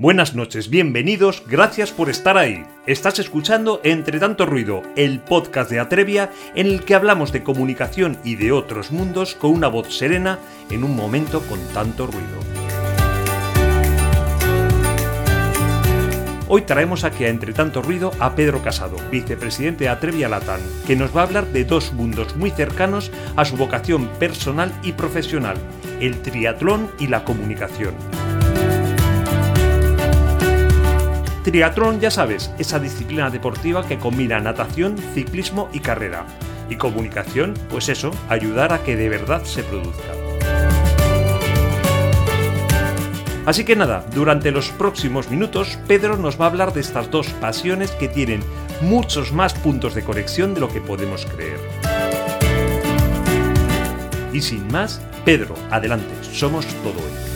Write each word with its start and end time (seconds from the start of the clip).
Buenas 0.00 0.34
noches, 0.34 0.70
bienvenidos, 0.70 1.42
gracias 1.46 1.90
por 1.90 2.08
estar 2.08 2.38
ahí. 2.38 2.64
Estás 2.86 3.18
escuchando 3.18 3.82
Entre 3.84 4.18
tanto 4.18 4.46
ruido, 4.46 4.82
el 4.96 5.20
podcast 5.20 5.70
de 5.70 5.78
Atrevia 5.78 6.30
en 6.54 6.68
el 6.68 6.86
que 6.86 6.94
hablamos 6.94 7.32
de 7.32 7.42
comunicación 7.42 8.16
y 8.24 8.36
de 8.36 8.50
otros 8.50 8.92
mundos 8.92 9.34
con 9.34 9.50
una 9.50 9.68
voz 9.68 9.94
serena 9.94 10.38
en 10.70 10.84
un 10.84 10.96
momento 10.96 11.42
con 11.42 11.60
tanto 11.74 12.06
ruido. 12.06 12.38
Hoy 16.48 16.62
traemos 16.62 17.04
aquí 17.04 17.24
a 17.24 17.28
Entre 17.28 17.52
tanto 17.52 17.82
ruido 17.82 18.10
a 18.20 18.34
Pedro 18.34 18.62
Casado, 18.62 18.96
vicepresidente 19.10 19.84
de 19.84 19.90
Atrevia 19.90 20.30
Latam, 20.30 20.62
que 20.86 20.96
nos 20.96 21.14
va 21.14 21.20
a 21.20 21.24
hablar 21.24 21.46
de 21.48 21.66
dos 21.66 21.92
mundos 21.92 22.36
muy 22.36 22.50
cercanos 22.50 23.12
a 23.36 23.44
su 23.44 23.58
vocación 23.58 24.08
personal 24.18 24.72
y 24.82 24.92
profesional, 24.92 25.58
el 26.00 26.22
triatlón 26.22 26.90
y 26.98 27.08
la 27.08 27.22
comunicación. 27.22 27.92
Triatlón, 31.42 32.00
ya 32.00 32.10
sabes, 32.10 32.50
esa 32.58 32.78
disciplina 32.78 33.30
deportiva 33.30 33.86
que 33.86 33.98
combina 33.98 34.40
natación, 34.40 34.98
ciclismo 35.14 35.70
y 35.72 35.80
carrera. 35.80 36.26
Y 36.68 36.76
comunicación, 36.76 37.54
pues 37.70 37.88
eso, 37.88 38.10
ayudar 38.28 38.74
a 38.74 38.82
que 38.82 38.94
de 38.94 39.08
verdad 39.08 39.44
se 39.44 39.62
produzca. 39.62 40.12
Así 43.46 43.64
que 43.64 43.74
nada, 43.74 44.04
durante 44.14 44.50
los 44.50 44.68
próximos 44.68 45.30
minutos 45.30 45.78
Pedro 45.88 46.18
nos 46.18 46.38
va 46.38 46.44
a 46.44 46.48
hablar 46.48 46.74
de 46.74 46.80
estas 46.82 47.10
dos 47.10 47.28
pasiones 47.28 47.90
que 47.92 48.06
tienen 48.06 48.42
muchos 48.82 49.32
más 49.32 49.54
puntos 49.54 49.94
de 49.94 50.04
conexión 50.04 50.52
de 50.54 50.60
lo 50.60 50.68
que 50.68 50.82
podemos 50.82 51.24
creer. 51.24 51.58
Y 54.32 54.42
sin 54.42 54.68
más, 54.68 55.00
Pedro, 55.24 55.54
adelante, 55.70 56.14
somos 56.22 56.66
todo 56.82 56.98
hoy. 56.98 57.29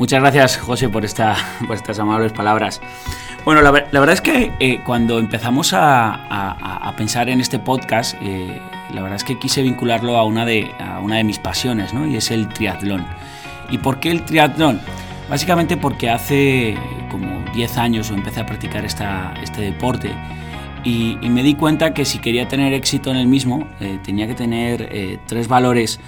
Muchas 0.00 0.20
gracias, 0.20 0.56
José, 0.56 0.88
por, 0.88 1.04
esta, 1.04 1.36
por 1.66 1.76
estas 1.76 1.98
amables 1.98 2.32
palabras. 2.32 2.80
Bueno, 3.44 3.60
la, 3.60 3.70
verdad 3.70 4.12
es 4.12 4.22
que 4.22 4.50
eh, 4.58 4.80
cuando 4.82 5.18
empezamos 5.18 5.74
a, 5.74 6.94
pensar 6.96 7.28
en 7.28 7.38
este 7.38 7.58
podcast, 7.58 8.16
eh, 8.22 8.62
la 8.94 9.02
verdad 9.02 9.16
es 9.16 9.24
que 9.24 9.38
quise 9.38 9.60
vincularlo 9.60 10.16
a 10.16 10.24
una 10.24 10.46
de, 10.46 10.72
mis 11.22 11.38
pasiones, 11.38 11.92
¿no? 11.92 12.06
Y 12.06 12.16
es 12.16 12.30
el 12.30 12.48
triatlón. 12.48 13.04
¿Y 13.68 13.76
por 13.76 14.00
qué 14.00 14.10
el 14.10 14.24
triatlón? 14.24 14.80
Básicamente 15.28 15.76
porque 15.76 16.08
hace 16.08 16.78
como 17.10 17.44
10 17.52 17.76
años 17.76 18.08
empecé 18.08 18.40
a 18.40 18.46
practicar 18.46 18.86
este 18.86 19.60
deporte 19.60 20.14
y, 20.82 21.18
me 21.28 21.42
di 21.42 21.56
cuenta 21.56 21.92
que 21.92 22.06
si 22.06 22.20
quería 22.20 22.48
tener 22.48 22.72
éxito 22.72 23.10
en 23.10 23.18
el 23.18 23.26
mismo, 23.26 23.68
eh, 23.80 23.98
tenía 24.02 24.26
que 24.26 24.34
tener 24.34 25.20
tres 25.26 25.46
valores 25.46 26.00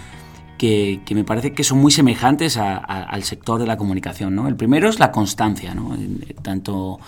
que, 0.63 1.15
me 1.15 1.25
parece 1.25 1.53
que 1.53 1.65
son 1.65 1.79
muy 1.79 1.91
semejantes 1.91 2.57
al 2.57 3.25
sector 3.25 3.59
de 3.59 3.67
la 3.67 3.77
comunicación. 3.77 4.47
El 4.47 4.55
primero 4.55 4.89
es 4.89 5.01
la 5.01 5.11
constancia. 5.11 5.75
¿no? 5.75 5.97
Tanto 6.43 7.01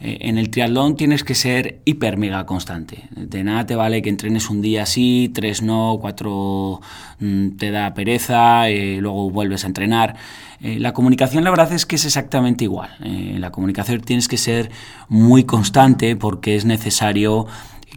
eh, 0.00 0.18
en 0.20 0.38
el 0.38 0.50
triatlón 0.50 0.94
tienes 0.94 1.24
que 1.24 1.34
ser 1.34 1.80
hiper 1.84 2.16
mega 2.16 2.46
constante. 2.46 3.08
De 3.10 3.42
nada 3.42 3.66
te 3.66 3.74
vale 3.74 4.00
que 4.00 4.10
entrenes 4.10 4.48
un 4.48 4.62
día 4.62 4.84
así, 4.84 5.28
tres 5.34 5.60
no, 5.60 5.98
cuatro 6.00 6.80
mm, 7.18 7.56
te 7.56 7.72
da 7.72 7.94
pereza, 7.94 8.68
eh, 8.68 8.98
luego 9.00 9.28
vuelves 9.28 9.64
a 9.64 9.66
entrenar. 9.66 10.14
Eh, 10.60 10.78
la 10.78 10.92
comunicación 10.92 11.42
la 11.42 11.50
verdad 11.50 11.72
es 11.72 11.86
que 11.86 11.96
es 11.96 12.04
exactamente 12.04 12.62
igual. 12.62 12.90
la 13.00 13.50
comunicación 13.50 14.02
tienes 14.02 14.28
que 14.28 14.36
ser 14.36 14.70
muy 15.08 15.42
constante 15.44 16.14
porque 16.14 16.54
es 16.54 16.64
necesario 16.64 17.46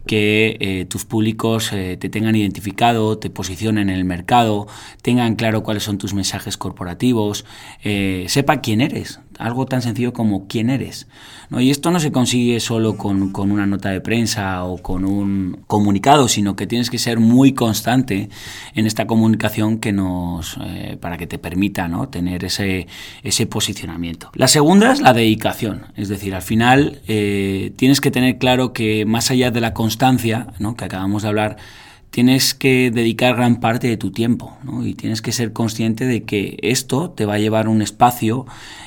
que 0.06 0.58
eh, 0.60 0.86
tus 0.86 1.06
públicos 1.06 1.72
eh, 1.72 1.98
te 1.98 2.10
tengan 2.10 2.36
identificado, 2.36 3.18
te 3.18 3.30
posicionen 3.30 3.90
en 3.90 3.96
el 3.96 4.06
mercado, 4.06 4.68
tengan 5.02 5.36
claro 5.36 5.64
cuáles 5.64 5.84
son 5.84 5.98
tus 5.98 6.14
mensajes 6.14 6.58
corporativos, 6.58 7.46
eh, 7.84 8.26
sepa 8.28 8.62
quién 8.62 8.82
eres, 8.82 9.20
algo 9.40 9.66
tan 9.66 9.82
sencillo 9.82 10.14
como 10.14 10.48
quién 10.48 10.70
eres. 10.70 11.08
¿no? 11.50 11.60
Y 11.62 11.70
esto 11.70 11.92
no 11.92 12.00
se 12.00 12.12
consigue 12.12 12.60
solo 12.60 12.98
con, 12.98 13.32
con, 13.32 13.52
una 13.52 13.66
nota 13.66 13.90
de 13.90 14.02
prensa 14.02 14.64
o 14.64 14.78
con 14.78 15.06
un 15.06 15.60
comunicado, 15.68 16.28
sino 16.28 16.56
que 16.56 16.68
tienes 16.68 16.90
que 16.90 16.98
ser 16.98 17.20
muy 17.20 17.54
constante 17.54 18.30
en 18.74 18.86
esta 18.86 19.08
comunicación 19.08 19.80
que 19.80 19.92
nos, 19.92 20.58
eh, 20.64 20.98
para 21.00 21.18
que 21.18 21.28
te 21.28 21.38
permita 21.38 21.88
¿no? 21.88 22.10
tener 22.10 22.46
ese, 22.46 22.88
ese 23.24 23.46
posicionamiento. 23.46 24.30
La 24.36 24.48
segunda 24.48 24.92
es 24.92 25.02
la 25.02 25.14
dedicación, 25.14 25.88
es 25.96 26.10
decir, 26.10 26.36
al 26.36 26.42
final 26.42 27.02
eh, 27.08 27.74
tienes 27.76 28.02
que 28.02 28.12
tener 28.12 28.38
claro 28.38 28.74
que 28.74 29.06
más 29.06 29.32
allá 29.32 29.52
de 29.52 29.62
la 29.62 29.74
constancia 29.74 30.48
¿no? 30.60 30.76
que 30.76 30.86
acabamos 30.86 31.24
de 31.24 31.30
hablar, 31.30 31.58
tienes 32.14 32.54
que 32.54 32.92
dedicar 32.92 33.36
gran 33.36 33.60
parte 33.60 33.88
de 33.88 33.98
tu 33.98 34.12
tiempo 34.12 34.56
¿no? 34.64 34.86
y 34.86 34.94
tienes 34.94 35.24
que 35.24 35.32
ser 35.32 35.52
consciente 35.52 36.06
de 36.06 36.22
que 36.22 36.58
esto 36.62 37.10
te 37.10 37.26
va 37.26 37.34
a 37.34 37.40
llevar 37.40 37.68
un 37.68 37.82
espacio 37.82 38.46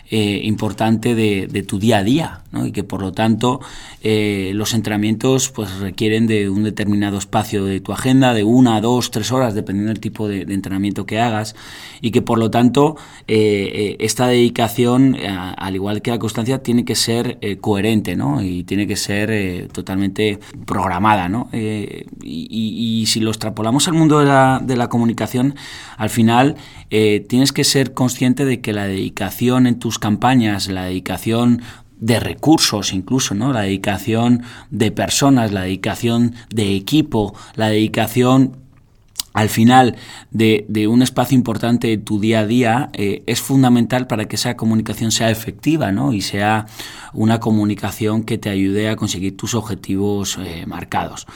eh, 0.08 0.42
importante 0.44 1.16
de, 1.16 1.64
tu 1.64 1.80
día 1.80 1.98
a 1.98 2.04
día 2.04 2.42
¿no? 2.52 2.64
y 2.64 2.70
que 2.70 2.84
por 2.84 3.02
lo 3.02 3.10
tanto 3.10 3.58
eh, 4.04 4.52
los 4.54 4.72
entrenamientos 4.72 5.50
pues 5.50 5.80
requieren 5.80 6.28
de 6.28 6.48
un 6.48 6.62
determinado 6.62 7.18
espacio 7.18 7.64
de 7.64 7.80
tu 7.80 7.92
agenda 7.92 8.32
de 8.32 8.44
una, 8.44 8.80
dos, 8.80 9.10
tres 9.10 9.32
horas 9.32 9.56
dependiendo 9.56 9.88
del 9.88 9.98
tipo 9.98 10.28
de, 10.28 10.42
entrenamiento 10.42 11.06
que 11.06 11.18
hagas 11.18 11.56
y 12.00 12.12
que 12.12 12.22
por 12.22 12.38
lo 12.38 12.52
tanto 12.52 12.96
eh, 13.26 13.96
esta 13.98 14.28
dedicación 14.28 15.16
al 15.16 15.74
igual 15.74 16.00
que 16.02 16.12
la 16.12 16.20
constancia 16.20 16.62
tiene 16.62 16.84
que 16.84 16.94
ser 16.94 17.40
coherente 17.60 18.14
¿no? 18.14 18.40
y 18.40 18.62
tiene 18.62 18.86
que 18.86 18.94
ser 18.94 19.66
totalmente 19.72 20.38
programada 20.66 21.28
¿no? 21.28 21.50
Si 23.16 23.20
lo 23.20 23.30
extrapolamos 23.30 23.88
al 23.88 23.94
mundo 23.94 24.18
de 24.18 24.76
la, 24.76 24.88
comunicación, 24.90 25.54
al 25.96 26.10
final 26.10 26.56
eh, 26.90 27.24
tienes 27.26 27.54
que 27.54 27.64
ser 27.64 27.94
consciente 27.94 28.44
de 28.44 28.60
que 28.60 28.74
la 28.74 28.86
dedicación 28.86 29.66
en 29.66 29.78
tus 29.78 29.98
campañas, 29.98 30.68
la 30.68 30.84
dedicación 30.84 31.62
de 31.98 32.20
recursos 32.20 32.92
incluso, 32.92 33.34
¿no? 33.34 33.54
La 33.54 33.62
dedicación 33.62 34.42
de 34.68 34.90
personas, 34.90 35.50
la 35.50 35.62
dedicación 35.62 36.34
de 36.50 36.76
equipo, 36.76 37.34
la 37.54 37.70
dedicación 37.70 38.58
al 39.32 39.48
final 39.48 39.96
de, 40.30 40.86
un 40.86 41.00
espacio 41.00 41.38
importante 41.38 41.88
de 41.88 41.96
tu 41.96 42.20
día 42.20 42.40
a 42.40 42.46
día 42.46 42.90
eh, 42.92 43.22
es 43.26 43.40
fundamental 43.40 44.06
para 44.06 44.26
que 44.26 44.36
esa 44.36 44.56
comunicación 44.56 45.10
sea 45.10 45.30
efectiva 45.30 45.90
¿no? 45.90 46.12
y 46.12 46.20
sea 46.20 46.66
una 47.14 47.40
comunicación 47.40 48.24
que 48.24 48.36
te 48.36 48.50
ayude 48.50 48.90
a 48.90 48.96
conseguir 48.96 49.38
tus 49.38 49.54
objetivos 49.54 50.38
eh, 50.38 50.64
marcados. 50.66 51.26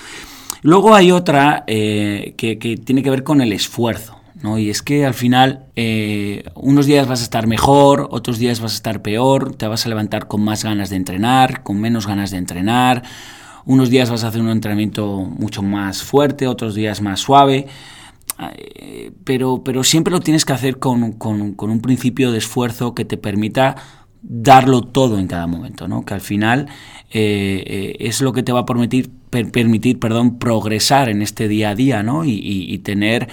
Luego 0.63 0.95
hay 0.95 1.11
otra 1.11 1.65
eh, 1.67 2.35
que, 2.37 2.57
tiene 2.57 3.03
que 3.03 3.11
ver 3.11 3.25
con 3.25 3.41
el 3.41 3.53
esfuerzo. 3.53 4.17
¿no? 4.43 4.59
Y 4.59 4.71
es 4.71 4.83
que 4.83 5.05
al 5.05 5.15
final 5.15 5.67
eh, 5.77 6.45
unos 6.55 6.87
días 6.87 7.07
vas 7.07 7.21
a 7.21 7.25
estar 7.25 7.47
mejor, 7.47 8.09
otros 8.11 8.39
días 8.39 8.61
vas 8.61 8.73
a 8.73 8.77
estar 8.77 9.03
peor, 9.03 9.55
te 9.55 9.67
vas 9.67 9.85
a 9.85 9.89
levantar 9.91 10.29
con 10.29 10.43
más 10.43 10.65
ganas 10.65 10.89
de 10.89 10.97
entrenar, 10.97 11.63
con 11.63 11.79
menos 11.79 12.07
ganas 12.07 12.31
de 12.31 12.39
entrenar, 12.39 13.03
unos 13.67 13.91
días 13.91 14.11
vas 14.11 14.25
a 14.25 14.29
hacer 14.29 14.41
un 14.41 14.49
entrenamiento 14.49 15.07
mucho 15.19 15.63
más 15.63 16.03
fuerte, 16.03 16.47
otros 16.47 16.75
días 16.75 17.03
más 17.03 17.21
suave, 17.21 17.67
eh, 18.57 19.13
pero, 19.25 19.63
pero 19.63 19.85
siempre 19.85 20.11
lo 20.11 20.21
tienes 20.21 20.47
que 20.47 20.55
hacer 20.55 20.79
con, 20.79 21.13
con, 21.13 21.55
un 21.59 21.81
principio 21.83 22.33
de 22.33 22.39
esfuerzo 22.39 22.95
que 22.95 23.05
te 23.05 23.19
permita 23.19 23.77
darlo 24.23 24.81
todo 24.81 25.19
en 25.19 25.27
cada 25.27 25.47
momento, 25.47 25.87
¿no? 25.87 26.07
que 26.07 26.15
al 26.15 26.23
final 26.23 26.69
es 27.11 28.23
lo 28.23 28.33
que 28.33 28.43
te 28.43 28.53
va 28.53 28.61
a 28.61 28.67
permitir, 28.67 29.11
permitir 29.31 29.99
perdón, 29.99 30.39
progresar 30.39 31.09
en 31.09 31.23
este 31.23 31.49
día 31.49 31.71
a 31.71 31.75
día 31.75 32.03
¿no? 32.03 32.25
y, 32.25 32.79
tener 32.79 33.29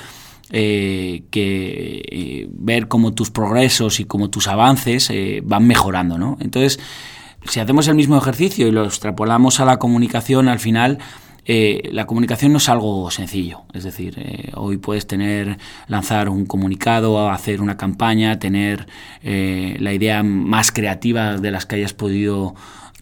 eh, 0.52 1.24
que 1.31 2.47
ver 2.52 2.88
cómo 2.88 3.13
tus 3.13 3.31
progresos 3.31 4.00
y 4.00 4.06
cómo 4.06 4.30
tus 4.30 4.47
avances 4.47 5.12
van 5.44 5.68
mejorando. 5.68 6.18
¿no? 6.18 6.38
Entonces, 6.40 6.80
si 7.46 7.59
hacemos 7.59 7.88
el 7.88 7.96
mismo 7.96 8.18
ejercicio 8.18 8.68
y 8.68 8.72
lo 8.72 8.85
extrapolamos 8.85 9.59
a 9.59 9.66
la 9.66 9.78
comunicación, 9.78 10.47
al 10.50 10.59
final 10.59 11.00
eh, 11.50 11.90
la 11.94 12.06
comunicación 12.06 12.52
no 12.52 12.58
es 12.58 12.68
algo 12.68 13.09
sencillo. 13.09 13.62
Es 13.74 13.85
decir, 13.85 14.16
eh, 14.18 14.52
hoy 14.56 14.78
puedes 14.78 15.08
tener, 15.08 15.58
lanzar 15.88 16.28
un 16.28 16.46
comunicado, 16.46 17.29
hacer 17.31 17.62
una 17.62 17.78
campaña, 17.78 18.38
tener 18.38 18.85
eh, 19.24 19.78
la 19.79 19.94
idea 19.94 20.24
más 20.24 20.74
creativa 20.74 21.38
de 21.38 21.52
las 21.52 21.66
que 21.66 21.78
hayas 21.78 21.93
podido 21.93 22.53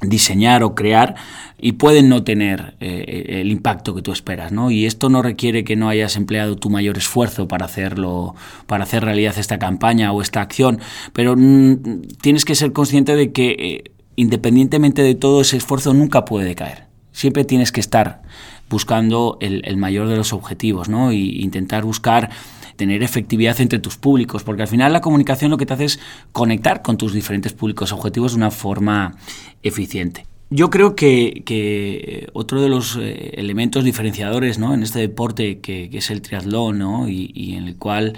diseñar 0.10 0.64
o 0.64 0.76
crear 0.76 1.16
y 1.58 1.74
pueden 1.74 2.10
no 2.10 2.24
tener 2.24 2.76
el 2.80 3.52
impacto 3.52 3.96
que 3.96 4.02
tú 4.02 4.12
esperas, 4.12 4.52
¿no? 4.52 4.72
Y 4.72 4.86
esto 4.86 5.10
no 5.10 5.22
requiere 5.22 5.64
que 5.64 5.76
no 5.76 5.90
hayas 5.90 6.16
empleado 6.16 6.56
tu 6.56 6.70
mayor 6.70 6.98
esfuerzo 6.98 7.48
para 7.48 7.66
hacerlo, 7.66 8.36
para 8.68 8.84
hacer 8.84 9.04
realidad 9.04 9.36
esta 9.38 9.58
campaña 9.58 10.12
o 10.12 10.22
esta 10.22 10.42
acción, 10.42 10.80
pero 11.14 11.36
mm, 11.38 12.02
tienes 12.22 12.46
que 12.46 12.56
ser 12.56 12.74
consciente 12.74 13.16
de 13.16 13.32
que 13.32 13.92
independientemente 14.16 15.02
de 15.02 15.16
todo 15.16 15.42
ese 15.42 15.58
esfuerzo 15.58 15.94
nunca 15.94 16.26
puede 16.26 16.56
caer 16.56 16.86
siempre 17.16 17.46
tienes 17.46 17.72
que 17.72 17.80
estar 17.80 18.22
buscando 18.70 19.38
el, 19.40 19.78
mayor 19.78 20.10
de 20.10 20.18
los 20.18 20.34
objetivos, 20.34 20.90
¿no? 20.90 21.12
Y 21.14 21.42
intentar 21.42 21.86
buscar 21.86 22.30
tener 22.76 23.04
efectividad 23.04 23.60
entre 23.62 23.80
tus 23.80 23.98
públicos, 23.98 24.44
porque 24.44 24.64
al 24.64 24.68
final 24.68 24.94
la 24.94 25.02
comunicación 25.02 25.52
lo 25.52 25.58
que 25.58 25.66
te 25.66 25.74
hace 25.74 25.86
es 25.86 26.00
conectar 26.32 26.82
con 26.82 26.98
tus 26.98 27.14
diferentes 27.14 27.54
públicos 27.54 27.92
objetivos 27.92 28.34
de 28.34 28.38
una 28.38 28.52
forma 28.52 29.16
eficiente. 29.64 30.26
Yo 30.52 30.70
creo 30.70 30.96
que, 30.96 32.30
otro 32.34 32.62
de 32.62 32.70
los 32.70 32.98
eh, 32.98 33.32
elementos 33.36 33.84
diferenciadores 33.84 34.60
¿no? 34.60 34.74
en 34.74 34.84
este 34.84 35.00
deporte 35.00 35.60
que, 35.60 35.90
es 35.92 36.12
el 36.12 36.22
triatlón 36.22 36.78
¿no? 36.78 37.10
y, 37.10 37.56
en 37.56 37.68
el 37.68 37.78
cual 37.78 38.14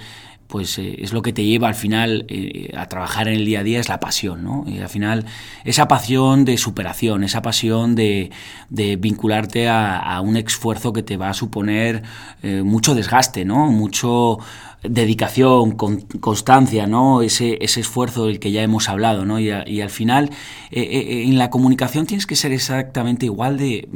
pues 0.47 0.77
eh, 0.79 0.95
es 0.99 1.13
lo 1.13 1.21
que 1.21 1.33
te 1.33 1.43
lleva 1.43 1.67
al 1.67 1.75
final 1.75 2.25
eh, 2.29 2.71
a 2.75 2.87
trabajar 2.87 3.27
en 3.27 3.35
el 3.35 3.45
día 3.45 3.59
a 3.59 3.63
día, 3.63 3.79
es 3.79 3.89
la 3.89 3.99
pasión, 3.99 4.43
¿no? 4.43 4.63
Y 4.67 4.79
al 4.79 4.89
final 4.89 5.25
esa 5.65 5.87
pasión 5.87 6.45
de 6.45 6.57
superación, 6.57 7.23
esa 7.23 7.41
pasión 7.41 7.95
de, 7.95 8.31
vincularte 8.69 9.67
a, 9.67 10.21
un 10.21 10.37
esfuerzo 10.37 10.93
que 10.93 11.03
te 11.03 11.17
va 11.17 11.29
a 11.29 11.33
suponer 11.33 12.03
eh, 12.43 12.63
mucho 12.63 12.95
desgaste, 12.95 13.45
¿no? 13.45 13.67
Mucho 13.67 14.39
dedicación, 14.83 15.71
constancia, 15.71 16.87
¿no? 16.87 17.21
Ese, 17.21 17.57
ese, 17.61 17.81
esfuerzo 17.81 18.27
del 18.27 18.39
que 18.39 18.51
ya 18.51 18.61
hemos 18.61 18.89
hablado, 18.89 19.25
¿no? 19.25 19.39
Y, 19.39 19.51
al 19.51 19.89
final, 19.89 20.29
en 20.71 21.37
la 21.37 21.49
comunicación 21.49 22.05
tienes 22.05 22.25
que 22.25 22.35
ser 22.35 22.51
exactamente 22.51 23.25
igual 23.25 23.57
de 23.57 23.87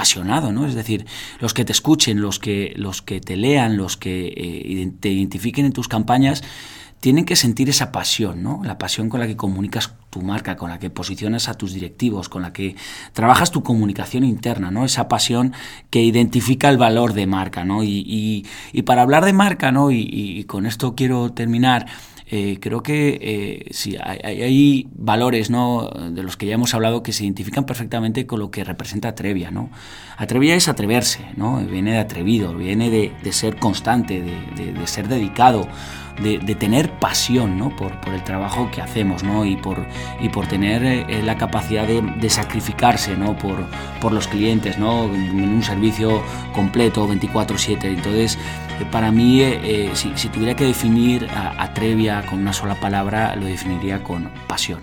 apasionado, 0.00 0.50
¿no? 0.50 0.66
Es 0.66 0.74
decir, 0.74 1.04
los 1.40 1.52
que 1.52 1.66
te 1.66 1.72
escuchen, 1.72 2.22
los 2.22 2.38
que, 2.38 2.72
los 2.76 3.02
que 3.02 3.20
te 3.20 3.36
lean, 3.36 3.76
los 3.76 3.98
que 3.98 4.90
te 4.98 5.10
identifiquen 5.10 5.66
en 5.66 5.72
tus 5.72 5.88
campañas 5.88 6.42
tienen 7.00 7.26
que 7.26 7.36
sentir 7.36 7.68
esa 7.68 7.92
pasión, 7.92 8.42
¿no? 8.42 8.62
La 8.64 8.78
pasión 8.78 9.10
con 9.10 9.20
la 9.20 9.26
que 9.26 9.36
comunicas 9.36 9.92
tu 10.08 10.22
marca, 10.22 10.56
con 10.56 10.70
la 10.70 10.78
que 10.78 10.88
posicionas 10.88 11.48
a 11.48 11.54
tus 11.54 11.74
directivos, 11.74 12.30
con 12.30 12.40
la 12.40 12.52
que 12.52 12.76
trabajas 13.12 13.50
tu 13.50 13.62
comunicación 13.62 14.24
interna, 14.24 14.70
¿no? 14.70 14.86
Esa 14.86 15.06
pasión 15.06 15.52
que 15.90 16.02
identifica 16.02 16.70
el 16.70 16.78
valor 16.78 17.12
de 17.12 17.26
marca, 17.26 17.64
¿no? 17.64 17.82
Y, 17.84 18.46
para 18.86 19.02
hablar 19.02 19.24
de 19.26 19.34
marca, 19.34 19.70
¿no? 19.70 19.90
Y, 19.90 20.44
con 20.44 20.64
esto 20.64 20.94
quiero 20.94 21.32
terminar. 21.32 21.86
Eh, 22.32 22.58
creo 22.60 22.82
que 22.82 23.18
eh, 23.20 23.66
sí, 23.72 23.96
hay, 24.00 24.86
valores 24.92 25.50
¿no? 25.50 25.90
de 25.90 26.22
los 26.22 26.36
que 26.36 26.46
ya 26.46 26.54
hemos 26.54 26.74
hablado 26.74 27.02
que 27.02 27.12
se 27.12 27.24
identifican 27.24 27.66
perfectamente 27.66 28.24
con 28.26 28.38
lo 28.38 28.52
que 28.52 28.62
representa 28.62 29.08
Atrevia. 29.08 29.50
¿no? 29.50 29.70
Atrevia 30.16 30.54
es 30.54 30.68
atreverse, 30.68 31.26
¿no? 31.36 31.58
viene 31.58 31.92
de 31.92 31.98
atrevido, 31.98 32.54
viene 32.54 32.88
de, 32.88 33.32
ser 33.32 33.56
constante, 33.56 34.22
de 34.22 34.86
ser 34.86 35.08
dedicado, 35.08 35.66
de, 36.22 36.54
tener 36.54 36.90
pasión 36.92 37.58
¿no? 37.58 37.74
por, 37.74 37.92
el 38.12 38.22
trabajo 38.24 38.70
que 38.70 38.80
hacemos 38.80 39.22
¿no? 39.22 39.44
y, 39.44 39.56
por, 39.56 39.86
y 40.20 40.28
por 40.28 40.46
tener 40.46 40.84
eh, 40.84 41.22
la 41.22 41.36
capacidad 41.36 41.86
de, 41.86 42.30
sacrificarse 42.30 43.16
¿no? 43.16 43.36
por, 43.36 43.56
por, 44.00 44.12
los 44.12 44.28
clientes 44.28 44.78
¿no? 44.78 45.04
en 45.04 45.54
un 45.54 45.62
servicio 45.62 46.22
completo 46.54 47.08
24/7. 47.08 47.84
Entonces, 47.84 48.38
eh, 48.80 48.86
para 48.90 49.10
mí, 49.10 49.40
eh, 49.42 49.90
si, 49.94 50.12
si, 50.16 50.28
tuviera 50.28 50.54
que 50.54 50.64
definir 50.64 51.28
a, 51.30 51.62
a 51.62 51.74
Trevia 51.74 52.24
con 52.26 52.38
una 52.38 52.52
sola 52.52 52.74
palabra, 52.74 53.34
lo 53.36 53.46
definiría 53.46 54.02
con 54.02 54.30
pasión. 54.46 54.80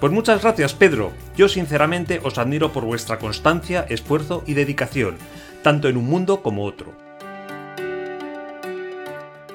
Pues 0.00 0.12
muchas 0.12 0.42
gracias 0.42 0.74
Pedro. 0.74 1.12
Yo 1.36 1.48
sinceramente 1.48 2.20
os 2.24 2.36
admiro 2.36 2.72
por 2.72 2.84
vuestra 2.84 3.20
constancia, 3.20 3.86
esfuerzo 3.88 4.42
y 4.48 4.54
dedicación, 4.54 5.16
tanto 5.62 5.88
en 5.88 5.96
un 5.96 6.06
mundo 6.06 6.42
como 6.42 6.64
otro. 6.64 6.92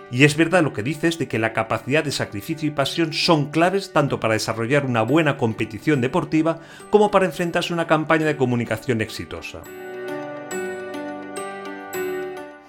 Y 0.10 0.24
es 0.24 0.38
verdad 0.38 0.64
lo 0.64 0.72
que 0.72 0.84
dices 0.84 1.20
de 1.20 1.28
que 1.28 1.40
la 1.40 1.52
capacidad 1.52 2.04
de 2.04 2.12
sacrificio 2.12 2.68
y 2.68 2.72
pasión 2.72 3.12
son 3.12 3.52
claves 3.52 3.92
tanto 3.92 4.20
para 4.20 4.36
desarrollar 4.36 4.86
una 4.86 5.02
buena 5.02 5.38
competición 5.38 6.00
deportiva 6.00 6.60
como 6.90 7.12
para 7.12 7.26
enfrentarse 7.26 7.74
a 7.74 7.76
una 7.76 7.88
campaña 7.88 8.26
de 8.26 8.38
comunicación 8.38 9.02
exitosa. 9.02 9.62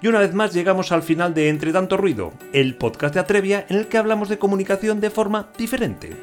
Y 0.01 0.07
una 0.07 0.19
vez 0.19 0.33
más 0.33 0.53
llegamos 0.53 0.91
al 0.91 1.03
final 1.03 1.33
de 1.33 1.49
Entre 1.49 1.73
tanto 1.73 1.97
ruido, 1.97 2.33
el 2.53 2.75
podcast 2.75 3.13
de 3.13 3.19
Atrevia 3.19 3.65
en 3.69 3.77
el 3.77 3.87
que 3.87 3.97
hablamos 3.97 4.29
de 4.29 4.37
comunicación 4.37 4.99
de 5.01 5.09
forma 5.09 5.49
diferente. 5.57 6.15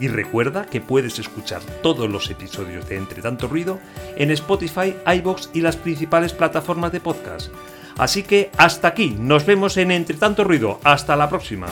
Y 0.00 0.06
recuerda 0.06 0.66
que 0.66 0.80
puedes 0.80 1.18
escuchar 1.18 1.60
todos 1.82 2.08
los 2.08 2.30
episodios 2.30 2.88
de 2.88 2.96
Entre 2.96 3.20
tanto 3.20 3.48
ruido 3.48 3.80
en 4.16 4.30
Spotify, 4.30 4.94
iBox 5.06 5.50
y 5.54 5.60
las 5.60 5.76
principales 5.76 6.32
plataformas 6.32 6.92
de 6.92 7.00
podcast 7.00 7.52
Así 7.98 8.22
que 8.22 8.50
hasta 8.56 8.88
aquí, 8.88 9.16
nos 9.18 9.44
vemos 9.44 9.76
en 9.76 9.90
Entre 9.90 10.16
tanto 10.16 10.44
ruido, 10.44 10.80
hasta 10.84 11.16
la 11.16 11.28
próxima. 11.28 11.66